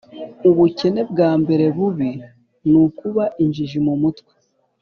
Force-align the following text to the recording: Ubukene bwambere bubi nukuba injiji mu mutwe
Ubukene 0.49 1.01
bwambere 1.11 1.65
bubi 1.77 2.09
nukuba 2.69 3.25
injiji 3.43 3.79
mu 3.85 3.93
mutwe 4.01 4.31